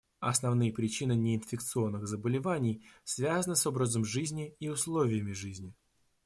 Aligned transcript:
Основные 0.19 0.73
причины 0.73 1.13
неинфекционных 1.15 2.07
заболеваний 2.07 2.83
связаны 3.03 3.55
с 3.55 3.67
образом 3.67 4.03
жизни 4.03 4.55
и 4.59 4.67
условиями 4.67 5.33
жизни. 5.33 5.75